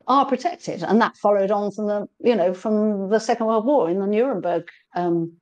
[0.06, 3.90] are protected, and that followed on from the you know from the Second World War
[3.90, 5.32] in the Nuremberg um,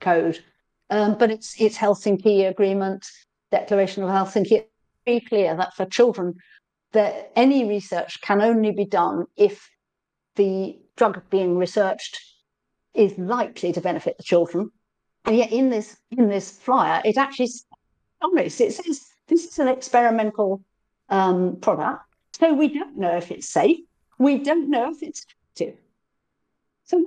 [0.00, 0.42] Code.
[0.90, 3.06] Um, but it's it's Helsinki Agreement,
[3.50, 4.52] Declaration of Helsinki.
[4.52, 4.70] It's
[5.04, 6.34] very clear that for children,
[6.92, 9.68] that any research can only be done if
[10.36, 12.20] the drug being researched
[12.94, 14.70] is likely to benefit the children.
[15.26, 17.48] And yet in this in this flyer, it actually
[18.22, 20.62] honest, it says this is an experimental
[21.08, 22.02] um, product.
[22.38, 23.78] So we don't know if it's safe.
[24.18, 25.78] We don't know if it's effective.
[26.84, 27.04] So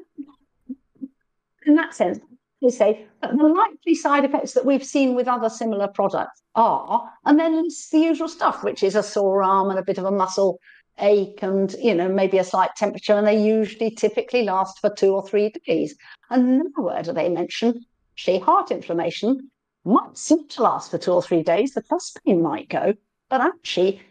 [1.66, 2.20] in that sense,
[2.62, 7.40] they say the likely side effects that we've seen with other similar products are, and
[7.40, 10.12] then it's the usual stuff, which is a sore arm and a bit of a
[10.12, 10.60] muscle
[11.02, 15.14] ache and you know maybe a slight temperature and they usually typically last for two
[15.14, 15.96] or three days
[16.30, 17.86] and nowhere do they mention
[18.24, 19.50] say heart inflammation
[19.86, 22.94] might seem to last for two or three days the chest pain might go
[23.30, 24.02] but actually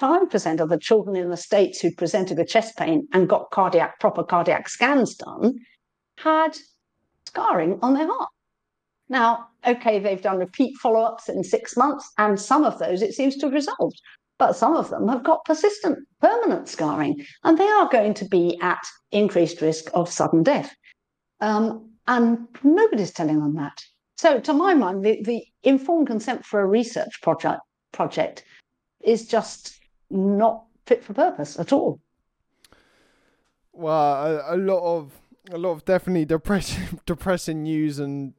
[0.00, 4.00] 85% of the children in the states who presented with chest pain and got cardiac
[4.00, 5.54] proper cardiac scans done
[6.18, 6.56] had
[7.26, 8.28] scarring on their heart
[9.08, 13.36] now okay they've done repeat follow-ups in six months and some of those it seems
[13.36, 14.00] to have resolved
[14.38, 18.58] but some of them have got persistent, permanent scarring, and they are going to be
[18.60, 20.74] at increased risk of sudden death.
[21.40, 23.82] Um, and nobody's telling them that.
[24.16, 27.60] So, to my mind, the, the informed consent for a research project
[27.92, 28.44] project
[29.02, 32.00] is just not fit for purpose at all.
[33.72, 35.12] Well, a, a lot of
[35.50, 38.34] a lot of definitely depressing depressing news and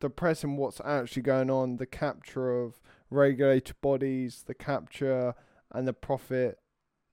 [0.00, 1.76] depressing what's actually going on.
[1.76, 5.34] The capture of regulated bodies, the capture
[5.72, 6.58] and the profit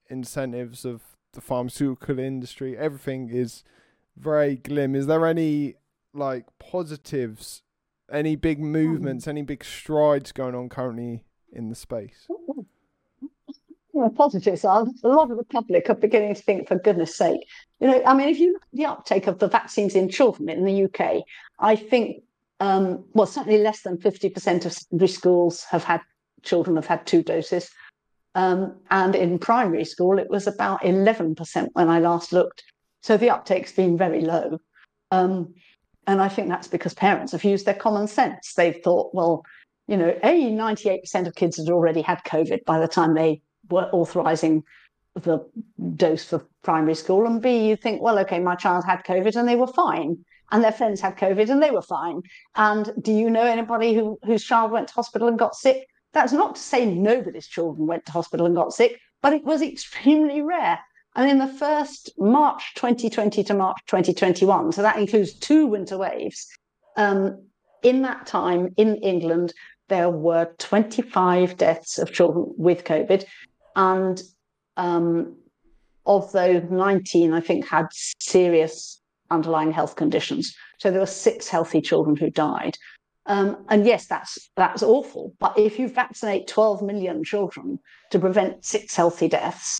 [0.10, 1.01] incentives of
[1.34, 2.77] the pharmaceutical industry.
[2.77, 3.63] Everything is
[4.17, 4.95] very glim.
[4.95, 5.76] Is there any
[6.13, 7.62] like positives,
[8.12, 12.28] any big movements, any big strides going on currently in the space?
[13.93, 17.41] Yeah, positives are a lot of the public are beginning to think, for goodness sake,
[17.82, 20.47] you know, I mean, if you look at the uptake of the vaccines in children
[20.47, 21.24] in the UK,
[21.60, 22.24] I think
[22.62, 26.02] um, well, certainly less than 50% of secondary schools have had
[26.43, 27.69] children have had two doses.
[28.36, 32.63] Um, and in primary school, it was about 11% when I last looked.
[33.01, 34.59] So the uptake's been very low.
[35.11, 35.53] Um,
[36.07, 38.53] and I think that's because parents have used their common sense.
[38.53, 39.43] They've thought, well,
[39.87, 43.89] you know, A, 98% of kids had already had COVID by the time they were
[43.91, 44.63] authorizing
[45.15, 45.39] the
[45.95, 47.25] dose for primary school.
[47.25, 50.63] And B, you think, well, okay, my child had COVID and they were fine and
[50.63, 52.21] their friends had COVID and they were fine.
[52.55, 55.87] And do you know anybody who, whose child went to hospital and got sick?
[56.13, 59.61] That's not to say nobody's children went to hospital and got sick, but it was
[59.61, 60.79] extremely rare.
[61.15, 66.47] And in the first March 2020 to March 2021, so that includes two winter waves,
[66.95, 67.43] um,
[67.84, 69.54] in that time in England,
[69.89, 73.26] there were 25 deaths of children with COVID.
[73.76, 74.21] And
[74.78, 75.36] um,
[76.06, 77.88] of those, 19, I think, had
[78.19, 80.56] serious underlying health conditions.
[80.78, 82.78] So there were six healthy children who died.
[83.28, 85.34] Um, and yes, that's that's awful.
[85.39, 89.80] But if you vaccinate 12 million children to prevent six healthy deaths,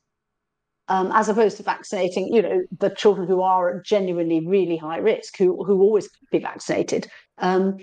[0.92, 4.98] um, as opposed to vaccinating, you know, the children who are at genuinely really high
[4.98, 7.10] risk, who who always be vaccinated.
[7.38, 7.78] Um,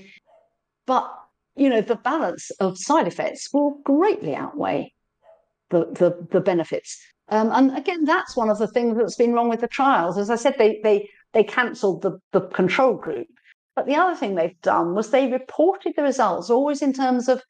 [0.87, 1.11] but
[1.57, 4.93] you know, the balance of side effects will greatly outweigh
[5.71, 7.01] the the, the benefits.
[7.31, 10.19] Um, and again, that's one of the things that's been wrong with the trials.
[10.19, 13.29] As I said, they they they cancelled the, the control group.
[13.75, 17.43] But the other thing they've done was they reported the results always in terms of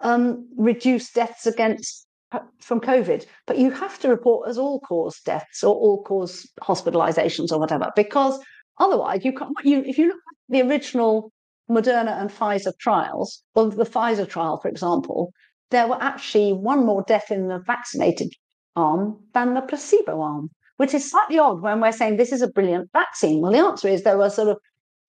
[0.00, 5.20] um, reduced deaths against Uh, from COVID, but you have to report as all cause
[5.20, 8.38] deaths or all cause hospitalizations or whatever, because
[8.78, 9.52] otherwise you can't.
[9.64, 11.30] You, if you look at the original
[11.70, 15.32] Moderna and Pfizer trials, or the Pfizer trial, for example,
[15.70, 18.32] there were actually one more death in the vaccinated
[18.76, 22.48] arm than the placebo arm, which is slightly odd when we're saying this is a
[22.48, 23.42] brilliant vaccine.
[23.42, 24.56] Well, the answer is there were sort of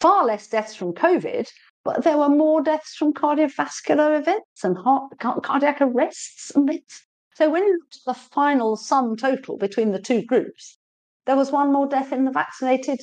[0.02, 1.48] far less deaths from COVID,
[1.86, 7.06] but there were more deaths from cardiovascular events and heart, cardiac arrests and bits.
[7.36, 10.78] So when you looked at the final sum total between the two groups,
[11.26, 13.00] there was one more death in the vaccinated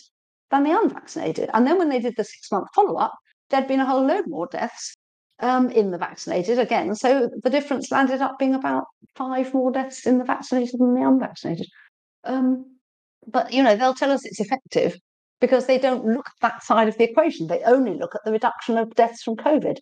[0.51, 1.51] than the unvaccinated.
[1.53, 3.15] And then when they did the six month follow up,
[3.49, 4.97] there'd been a whole load more deaths
[5.41, 6.95] um, in the vaccinated again.
[6.95, 11.07] So the difference landed up being about five more deaths in the vaccinated than the
[11.07, 11.67] unvaccinated.
[12.25, 12.77] Um,
[13.27, 14.97] but you know they'll tell us it's effective
[15.41, 17.47] because they don't look at that side of the equation.
[17.47, 19.79] They only look at the reduction of deaths from COVID.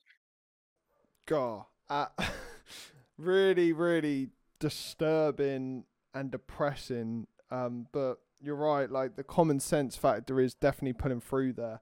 [1.26, 2.06] God, uh,
[3.18, 7.26] really, really disturbing and depressing.
[7.50, 8.90] Um, but you're right.
[8.90, 11.80] Like the common sense factor is definitely pulling through there.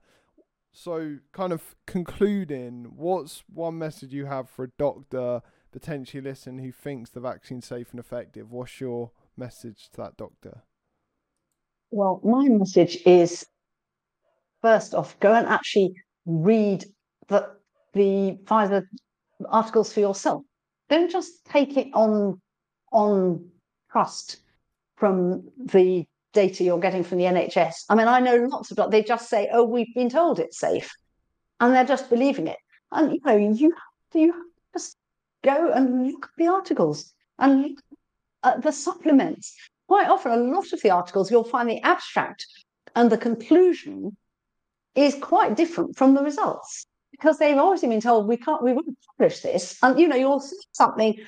[0.71, 6.71] So, kind of concluding, what's one message you have for a doctor potentially listening who
[6.71, 8.51] thinks the vaccine's safe and effective?
[8.51, 10.63] What's your message to that doctor?
[11.89, 13.45] Well, my message is
[14.61, 15.93] first off, go and actually
[16.25, 16.85] read
[17.27, 17.49] the
[17.93, 18.83] the Pfizer
[19.49, 20.43] articles for yourself.
[20.89, 22.39] Don't just take it on
[22.91, 23.49] on
[23.91, 24.37] trust
[24.95, 27.85] from the data you're getting from the NHS.
[27.89, 30.91] I mean, I know lots of they just say, "Oh, we've been told it's safe,"
[31.59, 32.59] and they're just believing it.
[32.91, 33.73] And you know, you
[34.13, 34.33] you
[34.73, 34.97] just
[35.43, 37.79] go and look at the articles and look
[38.43, 39.55] at the supplements.
[39.87, 42.45] Quite often, a lot of the articles you'll find the abstract
[42.95, 44.17] and the conclusion
[44.95, 48.97] is quite different from the results because they've obviously been told we can't, we won't
[49.17, 49.77] publish this.
[49.81, 51.19] And you know, you'll see something.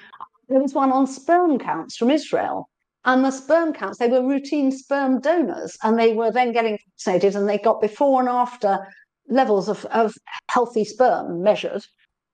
[0.49, 2.69] There was one on sperm counts from Israel,
[3.05, 7.35] and the sperm counts, they were routine sperm donors, and they were then getting vaccinated,
[7.35, 8.79] and they got before and after
[9.29, 10.13] levels of, of
[10.49, 11.85] healthy sperm measured,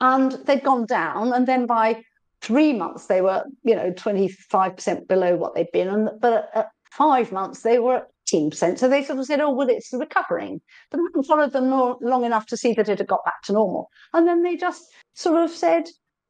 [0.02, 2.02] and they'd gone down, and then by
[2.42, 7.32] three months they were, you know, 25% below what they'd been, and but at five
[7.32, 8.78] months they were 18%.
[8.78, 10.62] So they sort of said, oh, well, it's recovering.
[10.90, 13.54] But I hadn't followed them long enough to see that it had got back to
[13.54, 13.90] normal.
[14.14, 15.86] And then they just sort of said,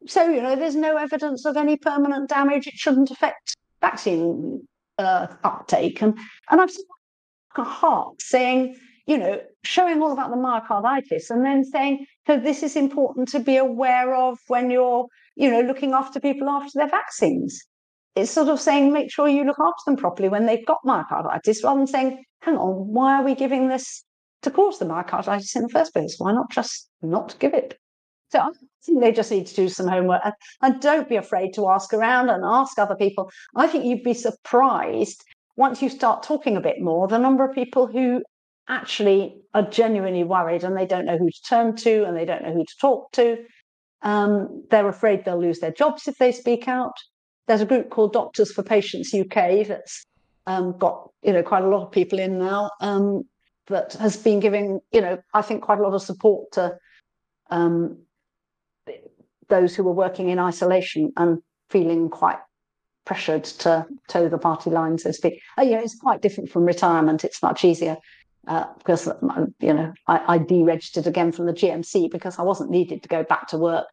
[0.07, 2.67] so, you know, there's no evidence of any permanent damage.
[2.67, 6.01] It shouldn't affect vaccine uh, uptake.
[6.01, 6.17] And,
[6.49, 6.85] and I've seen
[7.57, 12.63] a heart saying, you know, showing all about the myocarditis and then saying, so this
[12.63, 16.89] is important to be aware of when you're, you know, looking after people after their
[16.89, 17.63] vaccines
[18.15, 21.63] it's sort of saying make sure you look after them properly when they've got myocarditis
[21.63, 24.03] rather than saying hang on why are we giving this
[24.41, 27.77] to cause the myocarditis in the first place why not just not give it
[28.29, 28.49] so i
[28.85, 31.93] think they just need to do some homework and, and don't be afraid to ask
[31.93, 33.29] around and ask other people.
[33.55, 35.23] I think you'd be surprised
[35.57, 38.21] once you start talking a bit more the number of people who
[38.67, 42.43] actually are genuinely worried and they don't know who to turn to and they don't
[42.43, 43.37] know who to talk to.
[44.01, 46.93] Um, they're afraid they'll lose their jobs if they speak out.
[47.47, 50.03] There's a group called Doctors for Patients UK that's
[50.47, 53.23] um, got you know quite a lot of people in now um,
[53.67, 56.77] that has been giving you know I think quite a lot of support to
[57.49, 58.04] um,
[59.47, 62.39] those who were working in isolation and feeling quite
[63.05, 65.41] pressured to toe the party line, so to speak.
[65.57, 67.23] Uh, you know, it's quite different from retirement.
[67.23, 67.97] It's much easier
[68.47, 69.07] uh, because
[69.59, 73.23] you know I, I deregistered again from the GMC because I wasn't needed to go
[73.23, 73.85] back to work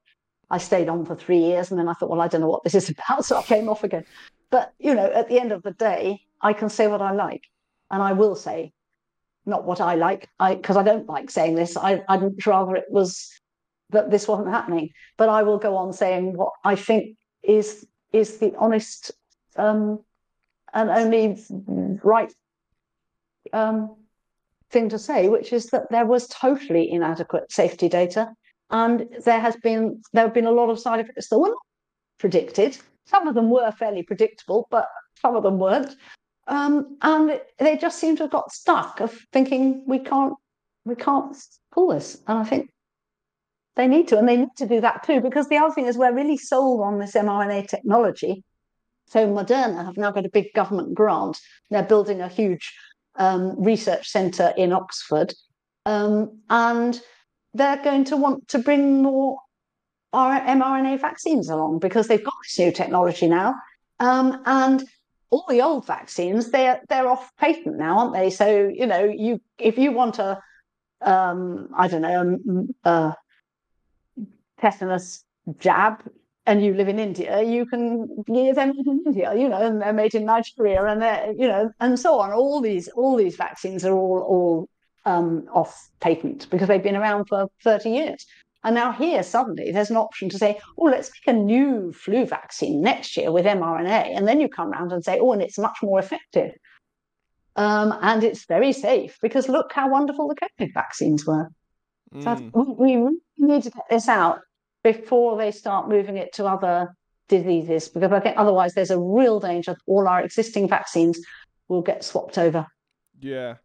[0.53, 2.63] I stayed on for three years and then I thought, well, I don't know what
[2.63, 3.25] this is about.
[3.25, 4.05] So I came off again.
[4.51, 7.45] But, you know, at the end of the day, I can say what I like.
[7.91, 8.73] And I will say
[9.47, 11.77] not what I like, because I, I, don't like saying this.
[11.77, 13.31] I, I'd rather it was
[13.93, 14.91] that this wasn't happening.
[15.17, 19.11] But I will go on saying what I think is is the honest
[19.57, 20.01] um,
[20.75, 21.43] and only
[22.03, 22.33] right
[23.53, 23.97] um,
[24.71, 28.33] thing to say, which is that there was totally inadequate safety data
[28.71, 31.59] and there has been there have been a lot of side effects that were not
[32.19, 32.77] predicted.
[33.05, 34.87] Some of them were fairly predictable, but
[35.21, 35.95] some of them weren't.
[36.49, 40.35] Um, and they just seem to have got stuck of thinking we can't
[40.85, 41.37] we can't
[41.71, 42.19] pull this.
[42.27, 42.71] And I think
[43.77, 45.96] they need to, and they need to do that too, because the other thing is
[45.96, 48.44] we're really sold on this mRNA technology.
[49.06, 51.38] So Moderna have now got a big government grant.
[51.70, 52.75] They're building a huge
[53.16, 55.35] um, research centre in Oxford,
[55.87, 57.00] um, and
[57.54, 59.38] they're going to want to bring more
[60.14, 63.54] mRNA vaccines along because they've got this new technology now.
[64.00, 64.85] Um, and
[65.31, 68.31] all the old vaccines, they're they're off patent now, aren't they?
[68.31, 70.40] So you know, you if you want a,
[71.00, 73.16] um, I don't know, a, a
[74.63, 75.25] tetanus
[75.58, 76.02] jab,
[76.46, 79.92] and you live in India, you can yeah, they're in India, you know, and they're
[79.92, 82.33] made in Nigeria, and they're you know, and so on.
[82.33, 84.69] All these all these vaccines are all all
[85.04, 88.27] um, off patent because they've been around for thirty years.
[88.65, 92.25] And now here suddenly there's an option to say, oh, let's make a new flu
[92.25, 95.58] vaccine next year with mRNA, and then you come around and say, oh, and it's
[95.58, 96.52] much more effective,
[97.56, 101.48] um, and it's very safe because look how wonderful the COVID vaccines were.
[102.15, 102.23] Mm.
[102.25, 104.40] So we really need to get this out
[104.83, 106.95] before they start moving it to other
[107.29, 111.21] diseases, because I think otherwise there's a real danger all our existing vaccines
[111.69, 112.67] will get swapped over.
[113.21, 113.57] Yeah,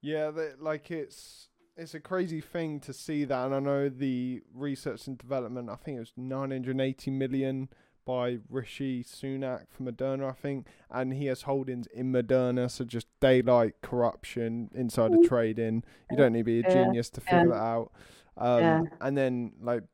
[0.00, 4.42] yeah, they, like it's it's a crazy thing to see that, and I know the
[4.54, 5.70] research and development.
[5.70, 7.68] I think it was 980 million
[8.04, 13.06] by Rishi Sunak for Moderna, I think, and he has holdings in Moderna, so just
[13.20, 15.84] daylight corruption, insider trading.
[16.10, 17.54] You don't need to be a genius to figure yeah.
[17.54, 17.92] that out.
[18.36, 18.82] Um, yeah.
[19.00, 19.84] And then like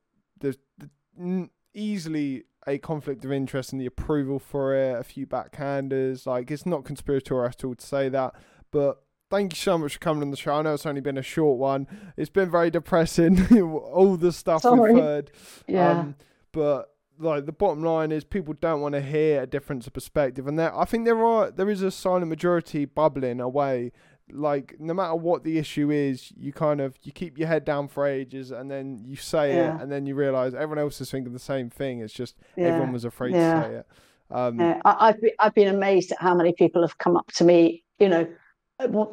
[1.74, 6.26] easily a conflict of interest in the approval for it, a few backhanders.
[6.26, 8.34] Like, it's not conspiratorial at all to say that.
[8.72, 10.54] But thank you so much for coming on the show.
[10.54, 11.86] I know it's only been a short one.
[12.16, 14.92] It's been very depressing, all the stuff Sorry.
[14.92, 15.30] we've heard.
[15.68, 15.90] Yeah.
[15.90, 16.16] Um,
[16.52, 20.46] but like the bottom line is people don't want to hear a difference of perspective
[20.46, 23.92] and there I think there are there is a silent majority bubbling away
[24.32, 27.88] like no matter what the issue is, you kind of you keep your head down
[27.88, 29.76] for ages, and then you say yeah.
[29.76, 32.00] it, and then you realize everyone else is thinking the same thing.
[32.00, 32.66] It's just yeah.
[32.66, 33.54] everyone was afraid yeah.
[33.54, 33.86] to say it.
[34.30, 37.84] Um, I, have I've been amazed at how many people have come up to me,
[37.98, 38.26] you know,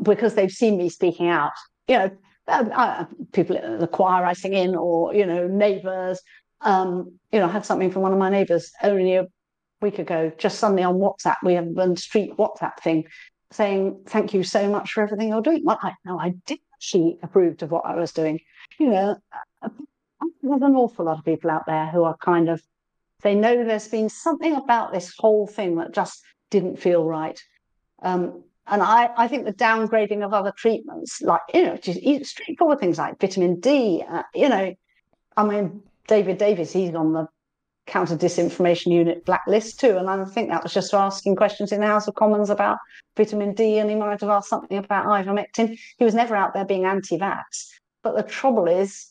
[0.02, 1.52] because they've seen me speaking out.
[1.88, 2.12] You know,
[2.48, 6.22] uh, uh, people at the choir I sing in, or you know, neighbours.
[6.62, 9.28] Um, you know, I had something from one of my neighbours only a
[9.82, 11.36] week ago, just suddenly on WhatsApp.
[11.44, 13.06] We have a street WhatsApp thing
[13.54, 15.64] saying thank you so much for everything you're doing.
[15.64, 16.60] Well, I know I did.
[16.80, 18.40] She approved of what I was doing.
[18.80, 19.18] You know,
[20.42, 22.62] there's an awful lot of people out there who are kind of
[23.22, 27.42] they know there's been something about this whole thing that just didn't feel right.
[28.02, 32.00] Um, and I, I think the downgrading of other treatments, like you know, just
[32.30, 34.04] straightforward things like vitamin D.
[34.08, 34.74] Uh, you know,
[35.36, 37.28] I mean, David Davis, he's on the
[37.86, 39.98] counter disinformation unit blacklist too.
[39.98, 42.78] And I think that was just asking questions in the House of Commons about
[43.18, 45.78] vitamin D, and he might have asked something about ivermectin.
[45.98, 47.70] He was never out there being anti-vax.
[48.02, 49.10] But the trouble is,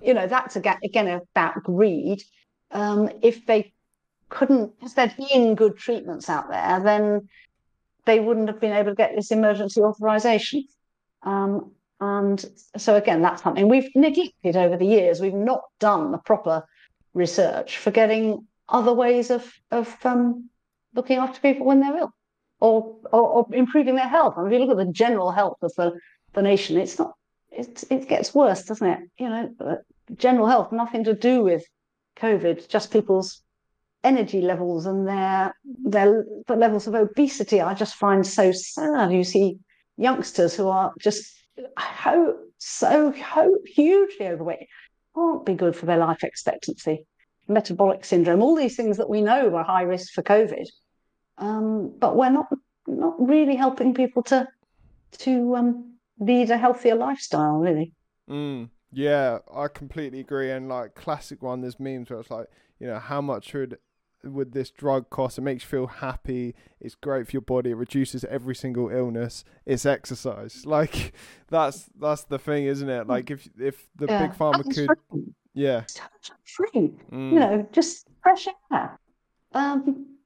[0.00, 2.22] you know, that's again about greed.
[2.70, 3.72] Um, if they
[4.28, 7.28] couldn't, if there'd been good treatments out there, then
[8.04, 10.64] they wouldn't have been able to get this emergency authorization.
[11.22, 12.44] Um, and
[12.76, 15.20] so again, that's something we've neglected over the years.
[15.20, 16.64] We've not done the proper
[17.14, 20.48] research for getting other ways of of um,
[20.94, 22.14] looking after people when they're ill
[22.60, 24.34] or, or, or improving their health.
[24.36, 25.92] I mean, if you look at the general health of the,
[26.34, 27.14] the nation, it's not
[27.50, 29.00] it, it gets worse, doesn't it?
[29.18, 29.78] You know,
[30.16, 31.64] general health, nothing to do with
[32.16, 33.42] COVID, just people's
[34.02, 35.54] energy levels and their
[35.84, 37.60] their the levels of obesity.
[37.60, 39.12] I just find so sad.
[39.12, 39.58] You see
[39.96, 41.24] youngsters who are just
[41.76, 44.68] how so how hugely overweight
[45.20, 47.06] can't be good for their life expectancy.
[47.48, 50.66] Metabolic syndrome, all these things that we know are high risk for COVID,
[51.38, 52.46] um, but we're not
[52.86, 54.46] not really helping people to
[55.18, 57.92] to um, lead a healthier lifestyle, really.
[58.28, 60.50] Mm, yeah, I completely agree.
[60.50, 62.46] And like classic one, there's memes where it's like,
[62.78, 63.78] you know, how much would
[64.24, 65.38] would this drug cost?
[65.38, 66.54] It makes you feel happy.
[66.80, 67.70] It's great for your body.
[67.70, 69.44] It reduces every single illness.
[69.66, 70.64] It's exercise.
[70.70, 71.12] Like
[71.48, 73.06] that's that's the thing, isn't it?
[73.08, 74.26] Like if if the yeah.
[74.26, 75.24] big pharma could, free.
[75.52, 75.82] yeah,
[76.44, 76.92] free.
[77.12, 77.32] Mm.
[77.32, 78.98] You know, just fresh air.
[79.52, 80.16] Um.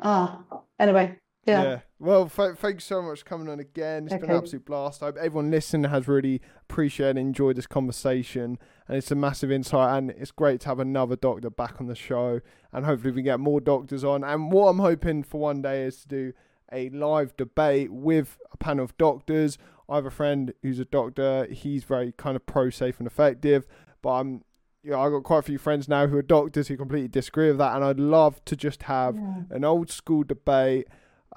[0.00, 0.42] Ah.
[0.78, 1.16] Anyway,
[1.48, 1.62] yeah.
[1.62, 1.80] yeah.
[1.98, 4.04] Well, th- thanks so much for coming on again.
[4.04, 4.22] It's okay.
[4.22, 5.02] been an absolute blast.
[5.02, 8.58] I hope everyone listening has really appreciated and enjoyed this conversation.
[8.86, 9.98] And it's a massive insight.
[9.98, 12.40] And it's great to have another doctor back on the show.
[12.72, 14.22] And hopefully, we get more doctors on.
[14.22, 16.32] And what I'm hoping for one day is to do
[16.72, 19.58] a live debate with a panel of doctors.
[19.88, 21.46] I have a friend who's a doctor.
[21.50, 23.66] He's very kind of pro, safe, and effective.
[24.02, 24.44] But I'm
[24.82, 27.48] you know, I've got quite a few friends now who are doctors who completely disagree
[27.48, 29.42] with that, and I'd love to just have yeah.
[29.50, 30.86] an old school debate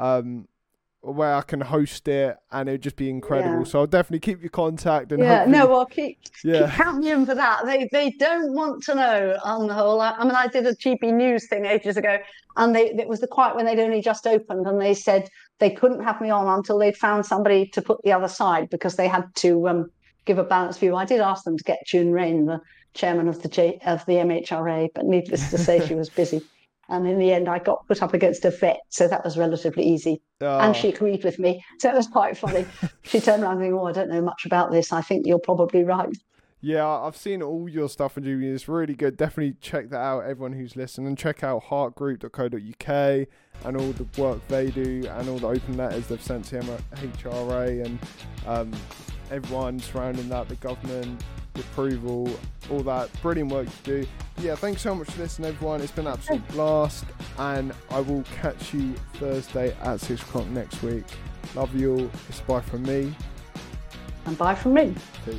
[0.02, 0.48] um,
[1.02, 3.60] where I can host it and it would just be incredible.
[3.60, 3.64] Yeah.
[3.64, 6.66] So I'll definitely keep your contact and yeah, no, well keep yeah.
[6.66, 7.66] keep counting in for that.
[7.66, 10.00] They they don't want to know on the whole.
[10.00, 12.18] I, I mean, I did a GB News thing ages ago,
[12.58, 15.30] and they it was the quiet when they'd only just opened, and they said
[15.60, 18.96] they couldn't have me on until they'd found somebody to put the other side because
[18.96, 19.92] they had to um,
[20.26, 20.96] give a balanced view.
[20.96, 22.60] I did ask them to get June Raine, the
[22.94, 26.42] chairman of the J, of the MHRA, but needless to say, she was busy.
[26.92, 29.84] And in the end, I got put up against a vet, so that was relatively
[29.84, 30.22] easy.
[30.42, 30.60] Oh.
[30.60, 32.66] And she agreed with me, so it was quite funny.
[33.04, 34.92] she turned around and "Oh, I don't know much about this.
[34.92, 36.16] I think you're probably right."
[36.64, 38.28] Yeah, I've seen all your stuff and.
[38.28, 39.18] It's really good.
[39.18, 41.16] Definitely check that out, everyone who's listening.
[41.16, 43.28] Check out hartgroup.co.uk
[43.64, 47.86] and all the work they do and all the open letters they've sent to HRA
[47.86, 48.00] and
[48.46, 48.72] um,
[49.32, 51.24] everyone surrounding that, the government,
[51.56, 52.30] approval,
[52.70, 53.10] all that.
[53.22, 54.08] Brilliant work you do.
[54.40, 55.82] Yeah, thanks so much for listening, everyone.
[55.82, 57.06] It's been an absolute blast,
[57.38, 61.06] and I will catch you Thursday at 6 o'clock next week.
[61.56, 62.10] Love you all.
[62.30, 63.14] It's bye from me.
[64.26, 64.96] And bye from me.
[65.26, 65.38] Peace.